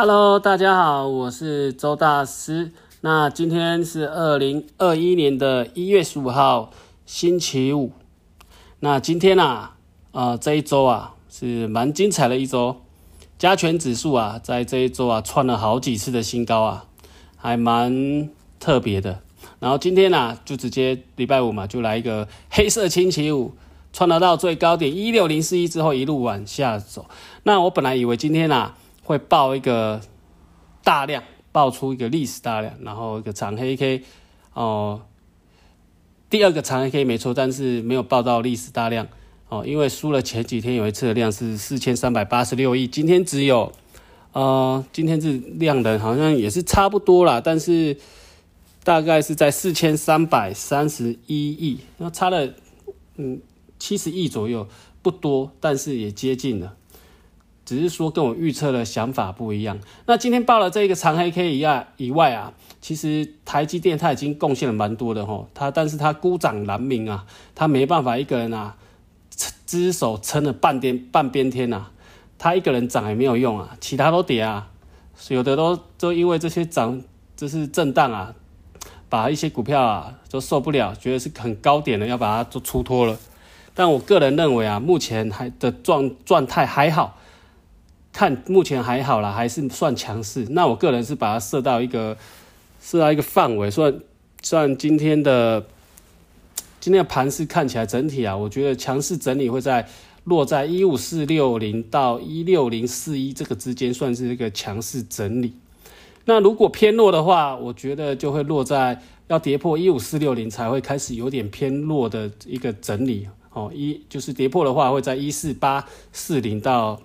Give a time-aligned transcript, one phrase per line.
[0.00, 2.70] Hello，大家好，我是周大师。
[3.00, 6.70] 那今天是二零二一年的一月十五号，
[7.04, 7.90] 星期五。
[8.78, 9.74] 那今天啊，
[10.12, 12.76] 呃，这一周啊是蛮精彩的一周，
[13.38, 16.84] 加权指数啊在这一周啊创了好几次的新高啊，
[17.36, 18.30] 还蛮
[18.60, 19.18] 特别的。
[19.58, 23.50] 然后今天呢，就直接礼拜五嘛，就来一个黑色星期五，
[23.92, 27.06] 创得到最高点一六零四一之后一路往下走。
[27.42, 28.76] 那我本来以为今天啊。
[29.08, 30.02] 会爆一个
[30.84, 34.02] 大量，爆出一个历史大量，然后一个长黑 K，
[34.52, 35.00] 哦，
[36.28, 39.08] 第二个长黑 K 没错，但是没有爆到历史大量
[39.48, 43.72] 哦，因为输了前几天有一次的量是四千三百八十六亿，今天只有，
[44.34, 47.96] 呃，今天是量的好像也是差不多啦，但是
[48.84, 52.52] 大概是在四千三百三十一亿，那差了
[53.16, 53.40] 嗯
[53.78, 54.68] 七十亿左右，
[55.00, 56.74] 不多，但是也接近了。
[57.68, 59.78] 只是说跟我预测的想法不一样。
[60.06, 65.50] 那今天报了这个长黑 K 以外以外啊，其实台积电它已经贡献了蛮多的吼。
[65.52, 68.76] 它但是它孤掌难鸣啊，它没办法一个人啊，
[69.66, 71.88] 只手撑了半边半边天呐。
[72.38, 74.70] 它一个人涨也没有用啊，其他都跌啊。
[75.28, 77.02] 有的都都因为这些涨
[77.36, 78.34] 就是震荡啊，
[79.10, 83.18] 把一些股票啊都受不了，觉得是很高点的，要把它都出脱了。
[83.74, 87.16] 但我个人认为啊，目前还的状状态还好。
[88.18, 90.44] 看目前还好啦，还是算强势。
[90.50, 92.16] 那我个人是把它设到一个
[92.82, 93.94] 设到一个范围，算
[94.42, 95.64] 算今天的
[96.80, 99.86] 今天的盘势看起来整体啊，我觉得强势整理会在
[100.24, 105.52] 落在一五四六零到一六零四一这个之间，算是一个强势整理。
[106.24, 113.70] 那如果偏弱的话，我觉得就会落在要跌破一五四六零才会开始有点偏弱的一个整理哦。
[113.72, 117.00] 一就是跌破的话，会在一四八四零到。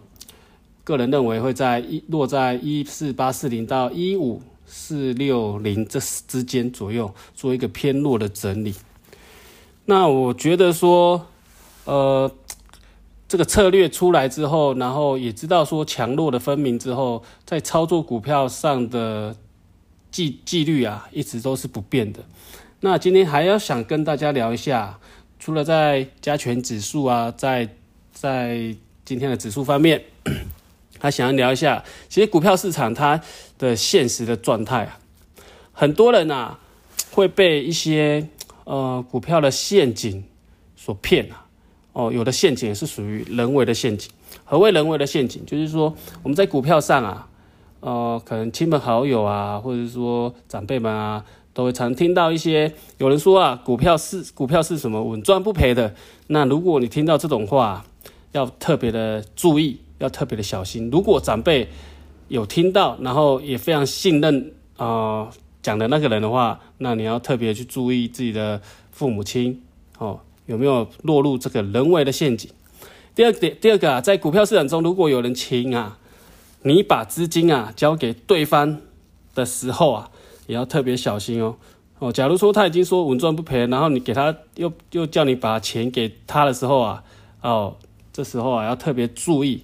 [0.84, 8.76] 个人认为会在一落在一四八四零到一五四六零这之间左右做一个偏弱的整理。
[9.86, 11.28] 那我觉得说，
[11.86, 12.32] 呃，
[13.28, 19.36] 这个策略出来之后，然后也知道说强弱的分明之后，在操作股票上的
[20.12, 22.20] 纪纪律啊，一直都是不变的。
[22.82, 25.00] 那今天还要想跟大家聊一下，
[25.40, 27.70] 除了在加权指数啊，在
[28.12, 30.04] 在今天的指数方面。
[31.04, 33.20] 他想要聊一下，其实股票市场它
[33.60, 34.98] 的现实的状态啊，
[35.74, 36.58] 很多人呐
[37.12, 38.26] 会被一些
[38.64, 40.24] 呃股票的陷阱
[40.78, 41.46] 所骗啊。
[41.92, 44.10] 哦，有的陷阱是属于人为的陷阱。
[44.46, 45.46] 何谓人为的陷阱？
[45.46, 45.94] 就是说
[46.24, 47.28] 我们在股票上啊，
[47.82, 55.94] 呃，可能亲朋好友啊，或者说长辈们啊，都会常听到一些有人说啊，股票是股票是什么稳赚不赔的。
[56.28, 57.86] 那如果你听到这种话，
[58.32, 59.82] 要特别的注意。
[60.04, 60.90] 要特别的小心。
[60.92, 61.70] 如果长辈
[62.28, 65.30] 有听到，然后也非常信任啊
[65.62, 69.64] 讲的那个人的话，那你要特别去注意自己的父母亲
[69.98, 72.52] 哦，有没有落入这个人为的陷阱。
[73.16, 75.98] 第二点，第二个啊，在股票市场中，如果有人请啊，
[76.64, 78.82] 你把资金啊交给对方
[79.34, 80.12] 的时候啊，
[80.48, 81.56] 也要特别小心哦
[82.00, 82.12] 哦。
[82.12, 87.04] 假如说他已经说稳赚不赔，然后你给他又又叫你把钱给他的时候啊，
[87.42, 87.76] 哦，
[88.12, 89.64] 这时候啊要特别注意。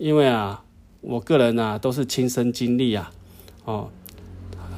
[0.00, 0.64] 因为啊，
[1.02, 3.12] 我个人啊都是亲身经历啊，
[3.66, 3.90] 哦，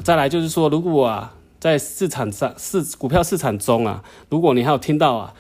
[0.02, 5.32] 再来就是说，如果啊在市场上市股票市场中啊，如果你还有听到啊，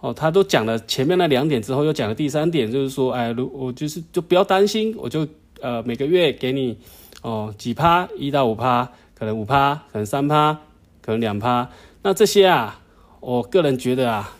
[0.00, 5.26] 哦，他都讲了前面那两点之后，又讲了第三点，就是说，哎，如我就是就不要担心，我就
[5.60, 6.78] 呃每个月给你
[7.22, 10.56] 哦几趴一到五趴，可能五趴，可能三趴，
[11.02, 11.68] 可能两趴，
[12.02, 12.80] 那这些啊，
[13.18, 14.32] 我个人觉得啊，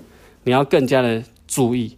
[0.44, 1.96] 你要更加的注意，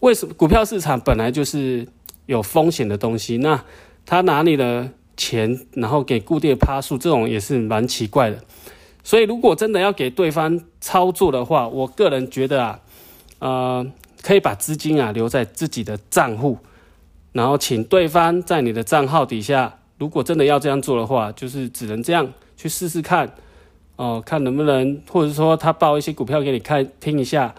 [0.00, 1.86] 为什么股票市场本来就是。
[2.26, 3.64] 有风险的东西，那
[4.04, 8.38] 他拿你的钱，然后给固定趴数，这种也是蛮奇怪的。
[9.02, 12.80] 所以，如果真的要给对方操作的话，我个人觉得啊，
[13.38, 13.86] 呃，
[14.22, 16.58] 可以把资金啊留在自己的账户，
[17.32, 19.78] 然后请对方在你的账号底下。
[19.98, 23.32] 如果真的要这样做的话，就是只能这样去试试看，
[23.96, 27.54] 哦，看能不能，或者说他报一些股票给你看听一下，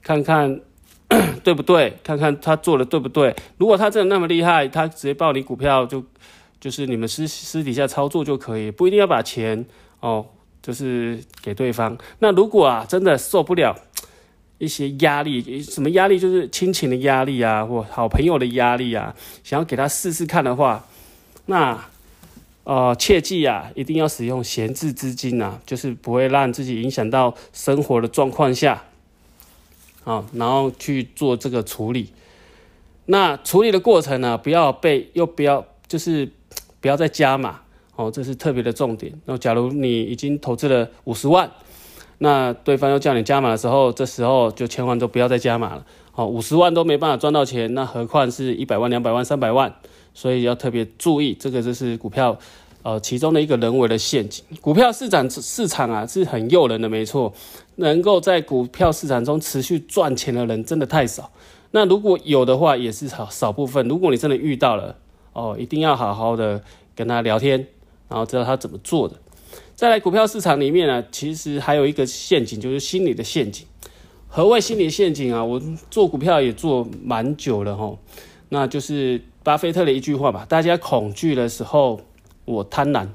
[0.00, 0.60] 看看。
[1.44, 1.96] 对不对？
[2.02, 3.34] 看看他做的对不对？
[3.58, 6.02] 如果他真的那么厉害，他直接报你股票就
[6.60, 9.64] 就是你们私私底下操作就可以，不一定要把钱
[10.00, 10.26] 哦，
[10.62, 11.96] 就是给对方。
[12.20, 13.76] 那如果啊真的受不了
[14.58, 16.18] 一些压力，什么压力？
[16.18, 20.86] 就是亲情的压力啊，或好朋友的压力啊，想要给他试试看的话，
[21.46, 21.78] 那
[22.64, 28.82] 呃切记啊，一定要使用闲置资金啊，就是不会让自己影响到生活的状况下。
[30.04, 32.10] 啊，然后去做这个处理。
[33.06, 36.30] 那处理的过程呢，不要被又不要，就是
[36.80, 37.60] 不要再加码
[37.96, 39.12] 哦，这是特别的重点。
[39.24, 41.50] 那假如你已经投资了五十万，
[42.18, 45.84] 那对方要叫你加码的时候，这时候就千万都不要再加码了。
[46.14, 49.74] 哦，五十万都没办法赚到钱，那何况是一百万、两百万、三百万？
[50.14, 52.38] 所以要特别注意，这个就是股票，
[52.84, 54.44] 呃，其中的一个人为的陷阱。
[54.60, 57.32] 股票市场市场啊是很诱人的，没错。
[57.76, 61.32] 能够在股票市场中持续赚钱的人真的太少。
[61.70, 63.88] 那如果有的话，也是少少部分。
[63.88, 64.96] 如果你真的遇到了，
[65.32, 66.62] 哦，一定要好好的
[66.94, 67.66] 跟他聊天，
[68.06, 69.16] 然后知道他怎么做的。
[69.74, 73.66] 再来，股票市场里面呢，其实还有一个陷阱，就是心理的陷阱。
[74.28, 75.42] 何谓心理陷阱啊？
[75.42, 75.60] 我
[75.90, 77.96] 做股票也做蛮久了哈，
[78.50, 82.00] 那就是巴菲特的一句话吧：大家恐惧的时候，
[82.44, 83.06] 我贪婪；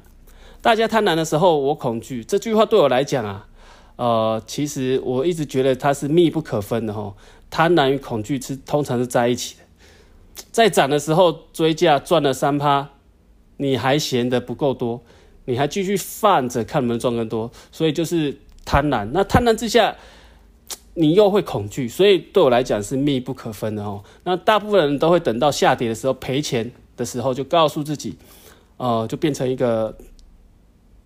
[0.61, 2.23] 大家贪婪的时候，我恐惧。
[2.23, 3.47] 这句话对我来讲啊，
[3.95, 7.13] 呃，其实我一直觉得它是密不可分的哈。
[7.49, 9.63] 贪婪与恐惧是通常是在一起的，
[10.51, 12.89] 在涨的时候追价赚了三趴，
[13.57, 15.01] 你还嫌得不够多，
[15.45, 19.09] 你还继续放着看能不能赚更多，所以就是贪婪。
[19.11, 19.95] 那贪婪之下，
[20.93, 24.03] 你又会恐惧，所以对我来讲是密不可分的哦。
[24.25, 28.15] 那大部分人都会等到下跌的时候赔钱的时候，就告诉自己，
[28.79, 29.95] 呃，就变成一个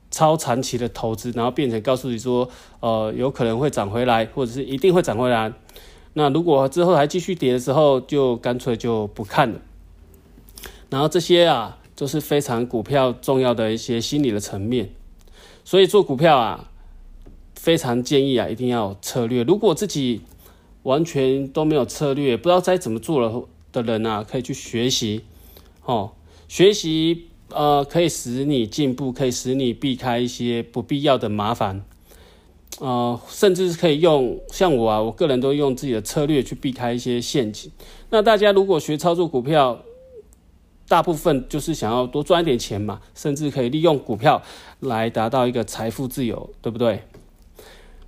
[0.10, 2.48] 超长期的投资，然后变成告诉你说，
[2.80, 5.52] 呃，有可能会涨回来，或者是一定会涨回来。
[6.14, 9.60] 那如果之后还继续跌的时候，就干脆就不看了。
[10.92, 14.92] 然后这些啊，都是非常股票重要的一些心理的层面。
[15.66, 16.70] 所以做股票啊，
[17.56, 19.44] 非常建议啊，一定要策略。
[19.44, 20.22] 如果自己
[20.84, 25.24] 完全都没有策略，不知道该怎么做了的人啊，可以去学习
[25.86, 26.12] 哦。
[26.48, 31.84] 学习呃，可以使你进步，可以使你避开一些不必要的麻烦。
[32.80, 37.72] 呃，甚至是可以用像我啊，我个人都用自己的策略去避开一些陷阱。
[38.10, 39.80] 那大家如果学操作股票，
[40.88, 44.42] 大部分就是想要多赚一点钱嘛，甚至可以利用股票
[44.80, 47.04] 来达到一个财富自由，对不对？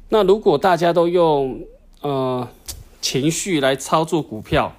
[0.09, 1.61] 那如果大家都用
[2.01, 2.47] 呃
[3.01, 4.75] 情绪来操作股票，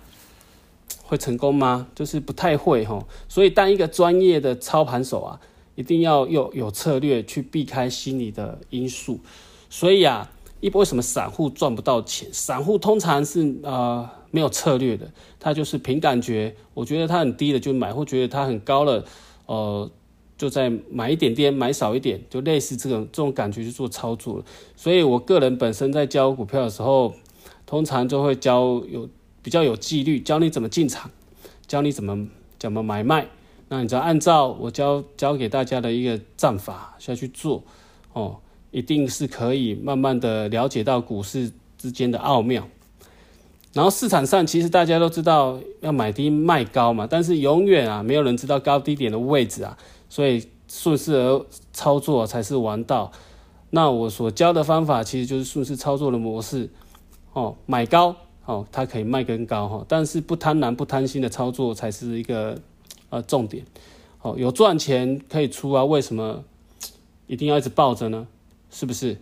[1.06, 1.88] 会成功吗？
[1.94, 2.98] 就是不太会哈。
[3.28, 5.40] 所以当一个专业的操盘手啊，
[5.74, 9.20] 一定要有有策略去避开心理的因素。
[9.70, 10.30] 所以啊，
[10.60, 12.28] 一为什么散户赚不到钱？
[12.32, 19.04] 散户通常是呃没有策略的，他就是凭感觉，我觉得它很低了就买，或觉得它很高了，
[19.46, 19.90] 呃，
[20.36, 24.44] 就在买一点点，买少一点，就类似这种这种感觉去做操作。
[24.74, 27.14] 所以我个人本身在教股票的时候，
[27.64, 29.08] 通常就会教有
[29.46, 31.08] 比较有纪律，教你怎么进场，
[31.68, 32.26] 教你怎么
[32.58, 33.28] 怎么买卖。
[33.68, 37.62] 那你只要按照我教教给大家的一个战法下去做，
[38.12, 38.38] 哦。
[38.72, 42.68] 一定是可以慢慢的了解到股市之间的奥妙，
[43.72, 49.78] 然后市场上其实大家都知道要买低卖高嘛，但是永远啊没有人知道高低点的位置啊，
[50.10, 53.12] 所以顺势而操作才是王道。
[53.70, 56.68] 那我所教的方法其实就是顺势操作的模式
[57.32, 58.14] 哦，买高
[58.46, 62.58] 哦，它可以卖更高哈，但是不贪婪不贪心的操作才是一个
[63.10, 63.64] 呃重点
[64.22, 66.42] 哦，有赚钱可以出啊，为什么
[67.26, 68.26] 一定要一直抱着呢？
[68.70, 69.18] 是不是？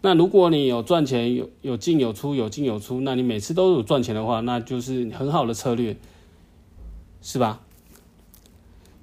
[0.00, 5.96] 那如果你有赚钱，有有进有出，有进有出，那你每次都有赚钱的话，那就是很好的策略，
[7.22, 7.60] 是吧？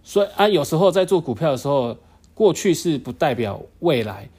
[0.03, 1.97] 所以啊，有时候在做股票的时候，
[2.33, 4.29] 过去是不代表未来。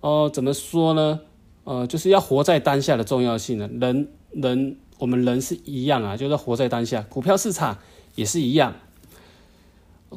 [0.00, 1.20] 哦，怎么说呢？
[1.64, 3.68] 呃，就是要活在当下的重要性呢。
[3.80, 7.02] 人人我们人是一样啊，就是活在当下。
[7.10, 7.76] 股票市场
[8.14, 8.72] 也是一样，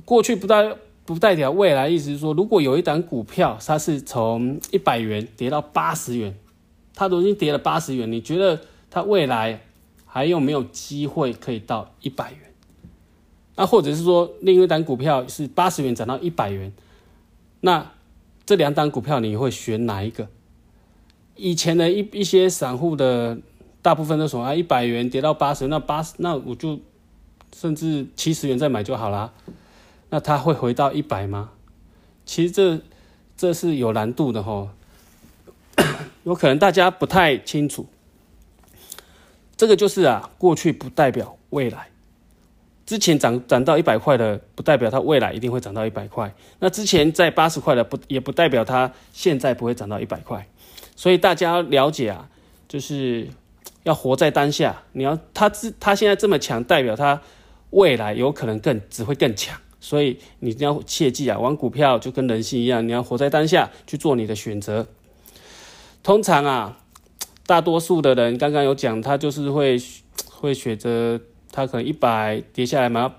[0.05, 0.75] 过去不代。
[1.07, 6.35] 不代表未来，意思是说，如果有一档股票，它是从一百元跌到八十元，
[6.95, 9.61] 它都已经跌了八十元，你觉得它未来
[10.07, 12.39] 还有没有机会可以到一百元？
[13.55, 16.73] 那或者是说，另一档股票是八十元涨到一百元，
[17.61, 17.91] 那
[18.43, 20.27] 这两档股票你会选哪一个？
[21.35, 23.37] 以前的一一些散户的
[23.85, 26.79] 大部分都说啊，一百元跌到八十，那八十那我就
[27.55, 29.31] 甚至七十元再买就好啦。
[30.09, 31.51] 那它会回到一百吗？
[32.25, 32.81] 其实这
[33.37, 34.69] 这是有难度的哈，
[36.25, 37.85] 有可能大家不太清楚。
[39.55, 41.89] 这个就是啊，过去不代表未来。
[42.87, 46.33] 之前涨涨到一百块的，不代表它未来一定会涨到一百块。
[46.57, 50.47] 那之前在八十块的，不也不代表它现在不会涨到一百块。
[50.95, 52.27] 所以大家了解啊，
[52.67, 53.29] 就是
[53.85, 54.83] 要活在当下。
[54.91, 57.21] 你要他自他现在这么强，代表他
[57.69, 59.57] 未来有可能更只会更强。
[59.79, 64.87] 所以你一定要切记啊，玩股票就跟人性一样，你要活在当下去做你的选择。
[66.01, 66.79] 通常啊，
[67.45, 69.79] 大多数的人刚刚有讲，他就是会
[70.31, 73.11] 会选择他可能一百跌下来买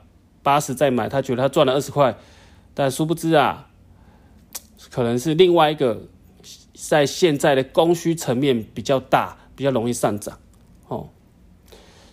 [0.42, 2.16] 八十再买，他觉得他赚了二十块，
[2.74, 3.68] 但殊不知啊，
[4.90, 6.02] 可能是另外一个
[6.74, 10.36] 在现在的供需层面比较大，比较容易上涨
[10.88, 11.08] 哦。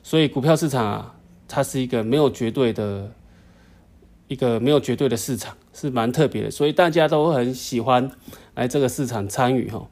[0.01, 1.15] 所以股票市场啊，
[1.48, 3.12] 它是一个没有绝对的，
[4.27, 6.51] 一个没有绝对的市场，是蛮特别的。
[6.51, 8.12] 所以大家都很喜欢
[8.56, 9.88] 来这个市场参与哈。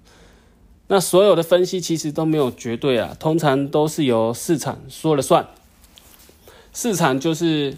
[0.87, 5.47] 那所有的分析其实都没有绝对啊，通常都是由市场说了算。
[6.73, 7.77] 市场就是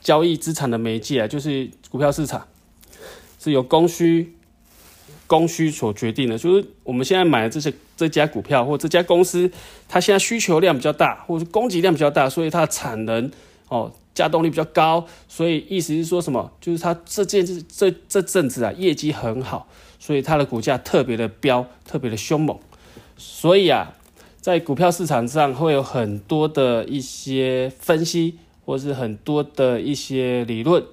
[0.00, 2.48] 交易资产的媒介啊，就是股票市场
[3.38, 4.34] 是由供需
[5.32, 6.36] 供需所决定的。
[6.36, 9.50] 就是我们现在买的这些这家股票或这家公司，
[9.88, 13.30] 它现在需求量比较大，或者是供给量比较大，所以它的产能
[13.68, 15.06] 哦，加动力比较高。
[15.26, 16.52] 所以意思是说什么？
[16.60, 19.66] 就是它这件这这这阵子啊，业绩很好。
[19.98, 22.58] 所以它的股价特别的飙，特别的凶猛。
[23.16, 23.94] 所以啊，
[24.42, 28.36] 在股票市场上会有很多的一些分析，
[28.66, 30.84] 或是很多的一些理论。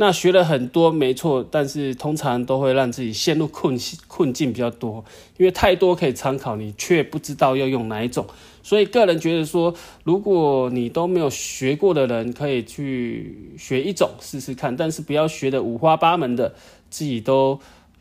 [0.00, 5.04] 那学了很多没错，但是通常都会让自己陷入困困境比较多，
[5.36, 8.26] 因为太多可以参考，你却不知道要用哪一种。
[8.62, 9.74] 所以个人觉得说，
[10.04, 16.54] 如果你都没有学过的人，可以去学一种试试看，但是不要学的五花八门的，
[16.88, 17.60] 自己都。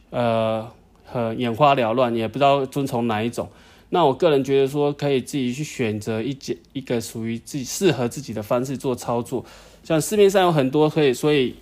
[0.10, 0.66] 呃，
[1.04, 3.50] 很眼花缭乱，也不知道遵从哪一种。
[3.90, 9.44] 那我个人觉得说，可以自己去选择一节一个属于自己适合自己的方式做操作。
[9.84, 11.56] 像市面上有很多可以，所以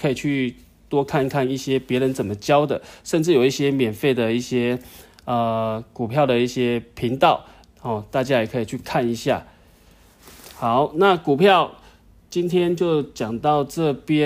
[0.00, 0.56] 可以去
[0.88, 4.78] 多看看一些别人怎么教的，甚至有一些免费的一些
[5.24, 7.44] 呃股票的一些频道
[7.82, 9.46] 哦，大家也可以去看一下。
[10.56, 11.72] 好，那股票
[12.28, 14.18] 今天就讲到这边。